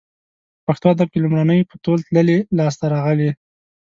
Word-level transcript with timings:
په 0.63 0.63
پښتو 0.65 0.85
ادب 0.93 1.07
کې 1.11 1.23
لومړنۍ 1.23 1.59
په 1.69 1.75
تول 1.83 1.99
تللې 2.07 2.37
لاسته 2.57 2.85
راغلې 2.93 3.31